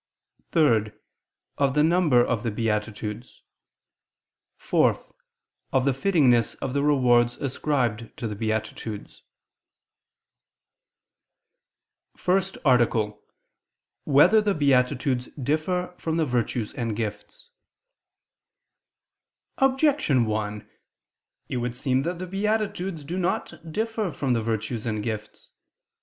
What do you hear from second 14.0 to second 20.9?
1] Whether the Beatitudes Differ from the Virtues and Gifts? Objection 1: